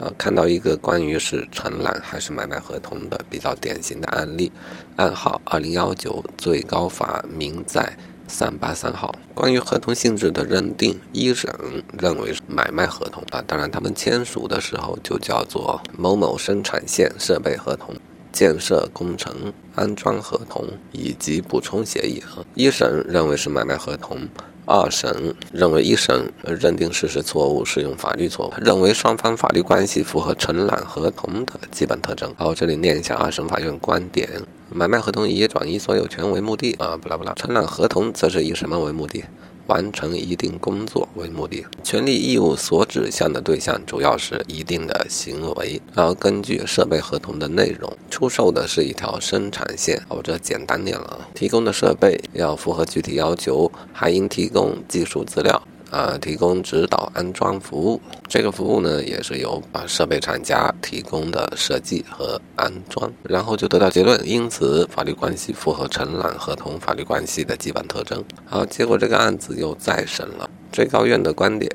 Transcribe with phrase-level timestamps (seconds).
[0.00, 4.50] 呃，看到一个关于是承揽还是买卖合同的比较典型的案例，
[4.96, 11.54] 案号二零幺九，最高法民在三八三号，关于合同性质的认定，一审
[11.98, 17.94] 认为是买卖合同啊，当然他们签署的时候就叫做某某生产线设备合同、
[18.32, 22.22] 建设工程安装合同以及补充协议，
[22.54, 24.26] 一审认为是买卖合同。
[24.70, 32.32] 二审认为一审认定事实错误，适用法律错误，认为双方法律关系符合承揽合同的基本特征。
[32.38, 34.28] 好，这里念一下二审法院观点：
[34.70, 39.24] 买卖合同以转移所有权为目的啊，不啦不啦，承揽合同则是以什么为目的？
[39.70, 50.02] 完成一定工作为目的，权利义务所指向的对象主要是一定的行为，然后根据设备合同的内容，出售的是一条生产线。
[50.08, 55.62] 哦，这简单点了，提供的设备要符合具体要求，还应提供技术资料。
[55.90, 68.24] 啊，提供指导安装服务，这个服务呢也是由啊设备厂家提供的设计和安装，然后就得到结论，因此法律关系符合承揽合同法律关系的基本特征。
[68.46, 71.70] 好，结果这个案子又再审了，最高院的观点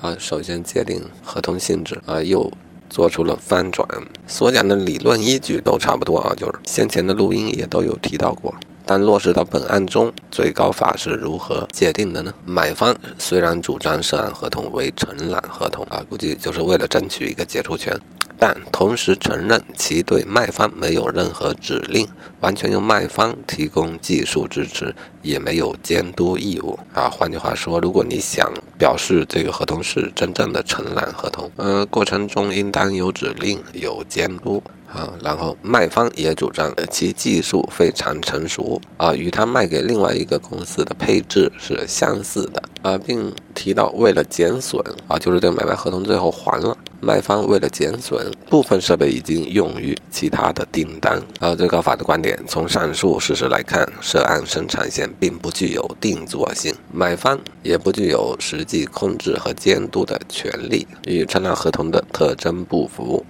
[0.00, 2.50] 啊，首先界定合同性质啊，又
[2.90, 3.88] 做出了翻转，
[4.26, 8.54] 所讲的理论依据都差不多啊，就是先前的录音也都有提到过。
[8.86, 12.32] 但落实到本案中，最高法是如何界定的呢？
[12.44, 17.98] 买方虽然主张涉案合同为承揽合同啊，估计就是为了争取一个解除权，
[18.38, 22.06] 但同时承认其对卖方没有任何指令，
[22.40, 27.10] 完全由卖方提供技术支持，也没有监督义务啊。
[27.10, 34.62] 换句话说，如果你想表示这个合同是真正的承揽合同，呃，过程中应当有指令、有监督。
[34.88, 51.54] 啊，然后卖方也主张其技术非常成熟啊，与他卖给另外一个公司的配置是相似的啊，并提到为了减损啊，就是这个买卖合同最后还了，卖方为了减损，部分设备已经用于其他的订单啊。
[51.54, 63.24] 最高法的观点，从上述事实来看，涉案生产线并不具有定作性，买方也不具有实际控制和监督的权利，与承揽合同的特征不符。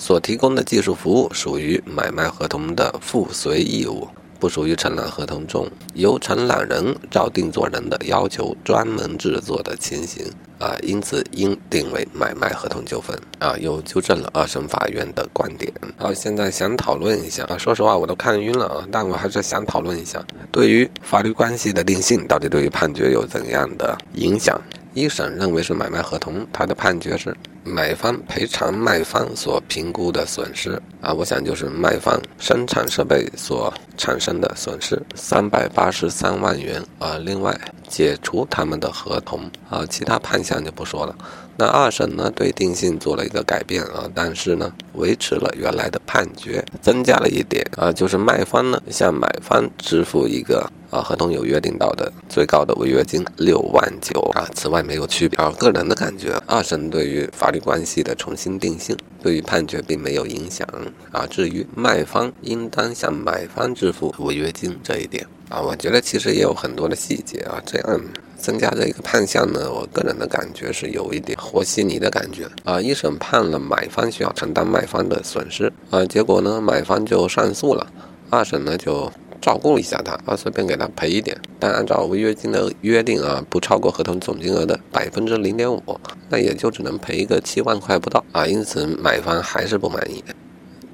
[0.00, 10.24] 所提供的技术服务属于买卖合同的附随义务，不属于承揽合同中由承揽人照定作人的要求专门制作的情形
[10.58, 15.70] 啊，因此应定为买卖合同纠纷啊，又纠正了二审法院的观点。
[15.98, 24.58] 好，现在想讨论一下啊，说实话我都看晕了啊，但我还是想讨论一下，对于法律关系的定性，到底对于判决有怎样的影响？
[24.92, 37.16] 一审认为是买卖合同，他的判决是买方赔偿卖方所评估的损失啊，我想就是卖方生产设备所产生的损失三百八十三万元啊。
[37.18, 37.56] 另外
[37.88, 41.14] 解除他们的合同啊，其他判项就不说了。
[41.56, 50.68] 那二审呢对定性做了一个改变啊，但是呢维持了原来的判决，增加了一点啊，就是卖方呢向买方支付一个。
[50.90, 55.38] 啊，合同有约定到的最高的违约金六万九啊，此外没有区别。
[55.38, 60.66] 啊，个人的感觉，二审对于法律关系的重新定性，对于判决并没有影响
[61.12, 61.24] 啊。
[61.26, 68.00] 至于卖方应当向买方支付违约金这一点啊，我觉得其实也有很多的细节啊，这样
[68.36, 72.80] 增加这个判项呢，我个人的感觉是有一点和稀泥的感觉啊。
[72.80, 77.86] 一审判了买方需要承担卖方的损失啊，结果呢，买方就上诉了，
[78.28, 79.10] 二审呢就。
[79.40, 85.82] 照顾一下他啊，随便给他赔一点，但按照违约金的约定啊，不超过合同总金额的百分之零点五，
[86.28, 88.46] 那也就只能赔一个七万块不到啊。
[88.46, 90.22] 因此买方还是不满意，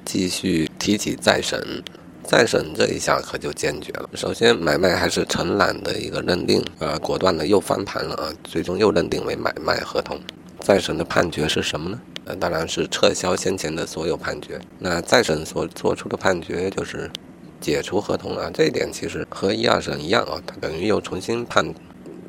[0.05, 1.83] 继续提起再审。
[2.23, 4.09] 再审这一下可就坚决了。
[4.13, 10.19] 首先买卖还是承揽的一个认定啊，果断的又翻盘了啊，最终又认定为买卖合同。
[10.59, 12.01] 再审的判决是什么呢？
[12.25, 14.59] 呃，当然是撤销先前的所有判决。
[14.77, 17.09] 那再审所做出的判决就是。
[17.59, 21.73] 解除合同啊，这一点其实和一二审一样啊，它等于又重新判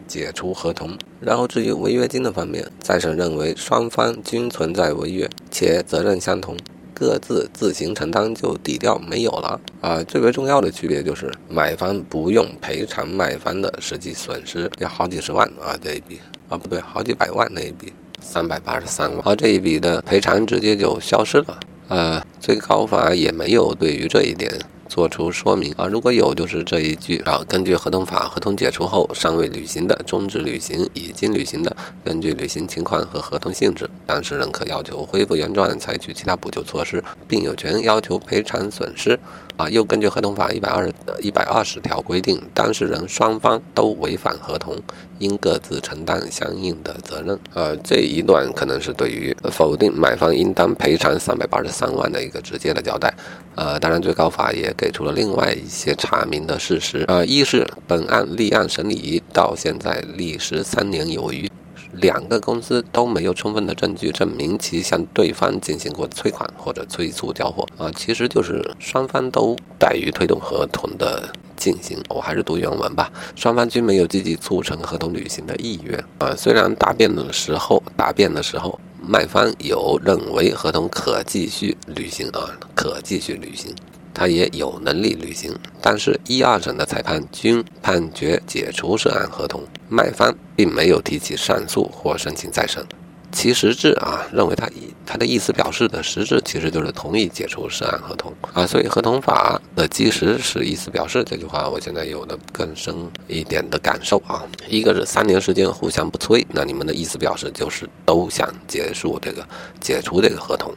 [0.06, 0.96] 解除合同。
[1.20, 6.56] 然后至于违约金的方面，再审认为双方均存在违约，且责任相同，
[6.94, 10.02] 各自自行承担就抵掉没有了啊。
[10.04, 21.60] 最为重要的区别就是买方不用赔偿卖方的实际损失，要好几十万啊这一笔啊不对，好几百万那一笔，三百八十三万，而这一笔的赔偿直接就消失了。
[21.88, 24.52] 呃，最高法也没有对于这一点。
[24.88, 25.86] 做出说明啊。
[25.86, 27.44] 如果有，就是这一句啊。
[27.48, 39.18] 根据合同法，合同解除后尚未履行的、终止履行、已经履行的，根据履行情况和合同性质，当事人可要求恢复原状，采取其他补救措施，并有权要求赔偿损失。
[39.56, 40.88] 啊，又根据合同法一百二
[41.20, 44.76] 一百二十条规定，当事人双方都违反合同，
[45.18, 47.38] 应各自承担相应的责任。
[47.54, 53.12] 呃，这一段可能是对于否定买方应当赔偿三百八十三万的一个直接的交代。
[53.54, 57.04] 呃，当然，最高法也给出了另外一些查明的事实。
[57.08, 61.50] 呃，一是本案立案审理到现在历时三年有余。
[62.00, 71.98] 两个公司都没有充分的证据证明其向对方进行过催款或者催促交货啊，其实就是双方都怠于推动合同的进行。
[72.08, 76.34] 我还是读原文吧，双方均没有积极促成合同履行的意愿啊。
[76.36, 83.74] 虽然答辩的时候，答辩的时候，卖方有认为合同可继续履行啊，可继续履行。
[84.14, 92.84] 他也有能力履行，但是一二审的裁判均判决解除涉案合同，卖方并没有提起上诉或申请再审。
[93.30, 102.94] 其实质啊，认为他以他的意思表示的实质其实就是同意解除涉案合同啊，所以合同法的基石是意思表示这句话，我现在有的更深
[103.26, 104.42] 一点的感受啊。
[104.66, 109.46] 一个是三年时间互相不催，那你们的意思表示就是都想结束这个
[109.78, 110.74] 解除这个合同。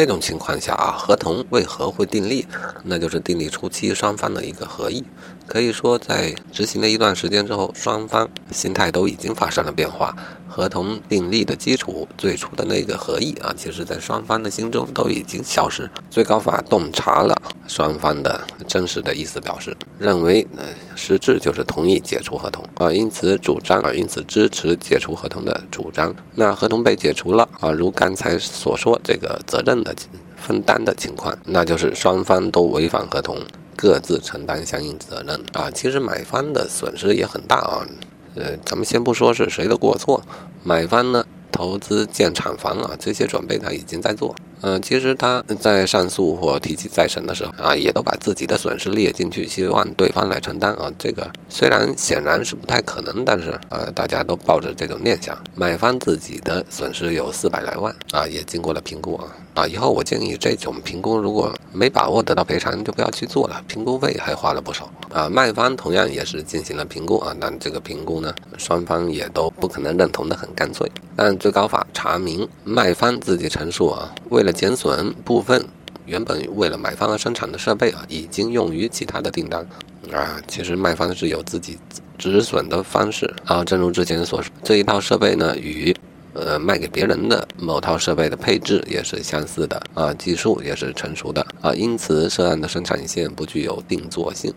[0.00, 2.46] 这种情况下啊，合同为何会订立？
[2.84, 5.04] 那就是订立初期双方的一个合意。
[5.46, 10.16] 可以说，在执行了一段时间之后，双方心态都已经发生了变化。
[10.50, 15.88] 合同订立的基础，最初的那个合意啊，其实在双方的心中都已经消失。
[16.10, 20.64] 最高法洞察了双方的真实的意思表示，认为呃
[20.96, 26.12] 实质就是同意解除合同啊，因此主张啊，因此支持解除合同的主张。
[26.34, 29.94] 那合同被解除了啊，如刚才所说这个责任的
[30.36, 33.38] 分担的情况，那就是双方都违反合同，
[33.76, 35.70] 各自承担相应责任啊。
[35.70, 37.86] 其实买方的损失也很大啊。
[38.34, 40.22] 呃，咱们先不说是谁的过错，
[40.62, 44.34] 买方呢投资建厂房啊，这些准备他已经在做。
[44.62, 50.90] 嗯，其实他在上诉或提起再审的时候啊，也都把自己的损失列进去，希望对方来承担啊。
[50.98, 55.36] 这个虽然显然是不太可能，但是呃，大家都抱着这种念想。
[55.54, 59.24] 买方自己的损失有四百来万啊，也经过了评估啊
[59.54, 59.66] 啊。
[59.66, 65.28] 以后我建议这种评估如果没把握得到赔偿，就不要去做了，评估费还花了不少啊。
[65.28, 70.90] 卖方同样也是进行了评估啊，但这个评估呢，双方也都不可能认同的很干脆。
[71.16, 75.64] 但最高法查明，卖方自己陈述啊，为了减损部分
[76.06, 79.66] 原本为了买方而生产的设备啊，已经用于其他的订单
[80.12, 80.40] 啊。
[80.48, 81.78] 其实卖方是有自己
[82.18, 83.64] 止损的方式啊。
[83.64, 85.94] 正如之前所说，这一套设备呢，与
[86.32, 91.72] 呃卖给别人的某套设备的配置也是相似的啊，技术也是成熟的啊。
[91.74, 94.52] 因此，涉案的生产线不具有定做性。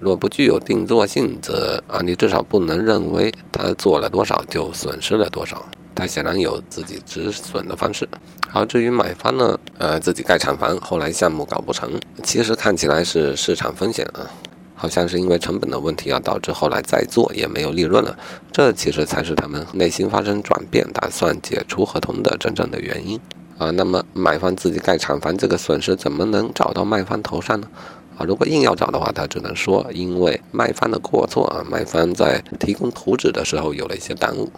[0.00, 5.62] 若不具有定做性，则啊，你至少不能认为他做了多少就损失了多少。
[5.94, 8.08] 他显然有自己止损的方式。
[8.48, 11.90] 好，至于买方呢，呃，自己盖厂房，后来项目搞不成，
[12.22, 14.26] 其实看起来是市场风险啊，
[14.74, 18.18] 好像是因为成本的问题啊，导致后来再做也没有利润了。
[18.50, 23.20] 这其实才是他们内心发生转变，打算解除合同的真正的原因
[23.58, 23.70] 啊。
[23.70, 27.68] 那么买方自己盖厂房，这个损失怎么能找到卖方头上呢？
[28.16, 34.50] 啊，如果硬要找的话，他只能说因为卖方的过错啊，卖方在提供图纸的时候有了一些耽误，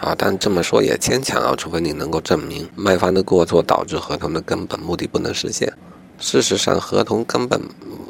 [0.00, 5.72] 啊，但这么说也牵强啊，除非你能够证明卖方的过错导致合同的根本目的不能实现。
[6.18, 7.60] 事实上，合同根本。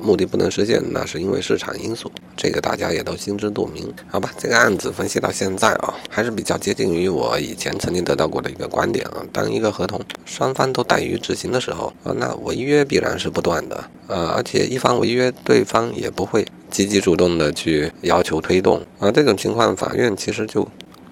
[0.00, 4.30] 目的不能实现，那是因为市场因素，这个大家也都心知肚明，好吧？
[4.38, 9.26] 这个案子分析到现在啊，还是比较接近于我以前曾经得到过的一个观点啊。
[9.32, 19.10] 当一个合同双方都怠于执行的时候啊，那违约必然是不断的呃，而且一方违约，对方也不会积极主动的去要求推动啊。
[19.10, 20.66] 这种情况，法院其实就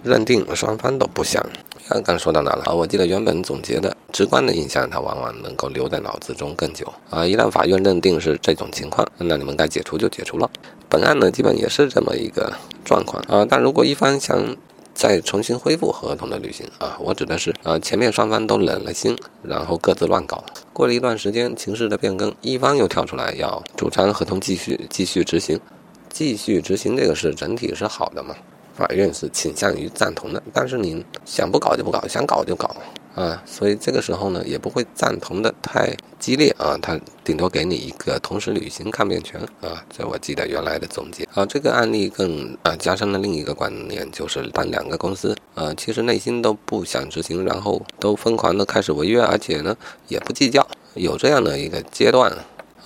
[0.04, 1.44] 认定双方都不想。
[1.88, 2.72] 刚刚说到哪了啊？
[2.72, 7.24] 我记得原本总结的直观的印象，它往往能够留在脑子中更久啊。
[7.24, 10.50] 一旦法院认定是这种情况，那你们该解除就解除了。
[10.88, 12.52] 本案呢，基本也是这么一个
[12.84, 13.46] 状况啊。
[13.48, 14.56] 但如果一方想
[14.94, 25.60] 再重新恢复合同的履行啊，我指的是啊，前面双方都冷了心，然后各自乱搞，过了一段时间，情势的变更，一方又跳出来要主张合同继续继续执行，
[26.08, 28.34] 继续执行这个是整体是好的嘛？
[28.76, 32.76] 法院是倾向于赞同的，但是你想不搞就不搞，想搞就搞
[33.14, 49.74] 啊，所以这个时候呢，也不会赞同的太激烈啊，他顶多给你一个同时履行抗辩权啊，这我记得原来的总结啊，这个案例更啊加深了另一个观念，就是当两个公司啊，其实内心都不想执行，然后都疯狂的开始违约，而且呢
[50.08, 52.30] 也不计较，有这样的一个阶段。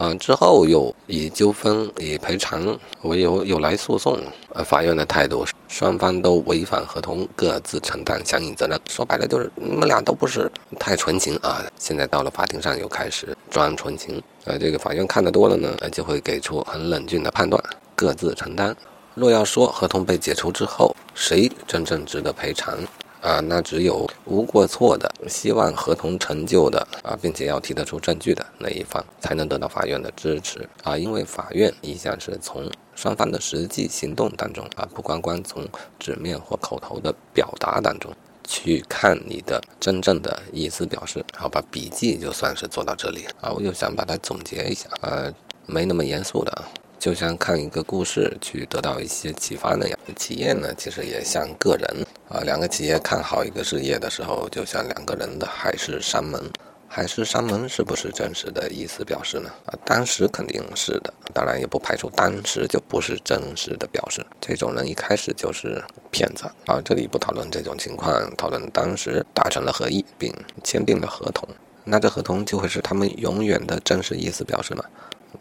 [0.01, 4.19] 啊，之后又以纠纷、以赔偿为由又来诉讼。
[4.55, 8.81] 呃，法院的态度双方都违反合同，各自承担相应责任。
[8.89, 11.63] 说白了就是你们俩都不是太纯情啊。
[11.79, 14.23] 现在到了法庭上又开始装纯情。
[14.47, 17.63] 呃，这个法院看得多了呢，就会给出很冷峻的判断，
[17.95, 18.75] 各自承担。
[19.15, 22.79] 若要说合同被解除之后，谁真正值得赔偿？
[23.21, 30.97] 啊，那只有无过错的，希望合同成就的啊，并且要提得出证据的那一方，才能得到法院的支持啊。
[30.97, 35.67] 因为法院一向是从双方的实际行动当中啊，不光光从
[35.99, 38.11] 纸面或口头的表达当中
[38.45, 41.25] 去看你的真正的意思表示。
[41.37, 45.33] 好吧，笔记就算是做到这里啊，我就想把它总结一下啊，
[45.67, 46.65] 没那么严肃的。
[47.01, 56.39] 就像看一个故事去得到一些启发那样，企业呢其实也像个人啊，两个企业看好一个事业的时候，就像两个人的海誓山盟。
[56.87, 59.49] 海誓山盟是不是真实的意思表示呢？
[59.65, 64.27] 啊，当时肯定是的，当然也不排除当时就不是真实的表示。
[64.39, 66.83] 这种人一开始就是骗子啊。
[66.85, 71.49] 这里不讨论这种情况，讨论当时达成了合意并签订了合同，
[71.85, 74.85] 那这合同就会是他们永远的真实意思表示吗？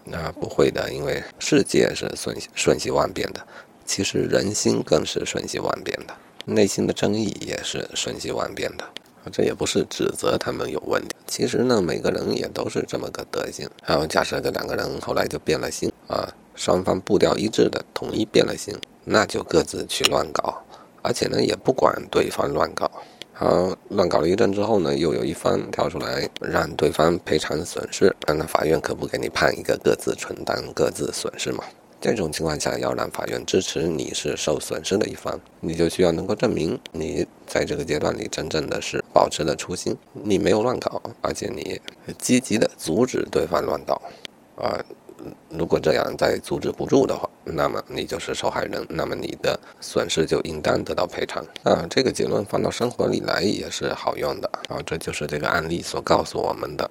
[0.04, 3.46] 那不会的，因为世界是瞬瞬息万变的，
[3.86, 6.16] 其实人心更是瞬息万变的，
[6.46, 8.84] 内心的争议也是瞬息万变的。
[9.32, 13.70] 这也不是指责他们有问题，其实呢，每个人也都是这么个德行。
[13.86, 20.64] 然后假设这两个人后来就变了心啊，双方步调一致的统一变了心，那就各自去乱搞，
[21.04, 22.90] 而且呢，也不管对方乱搞。
[23.40, 31.64] 好，乱搞了一阵之后呢，又有一方跳出来让对方赔偿损失，那法院可不给你判一个各自承担各自损失嘛？
[32.02, 41.80] 这种情况下，要让法院支持你是受损失的一方，你就需要能够证明你在这个阶段里真正的是保持了初心，你没有乱搞，而且你
[42.18, 44.02] 积极的阻止对方乱搞，
[44.58, 44.84] 啊。
[45.50, 51.86] 如果这样再阻止不住的话，那么你就是受害人，那么你的损失就应当得到赔偿啊。
[51.90, 54.78] 这个结论放到生活里来也是好用的啊。
[54.86, 56.88] 这就是这个案例所告诉我们的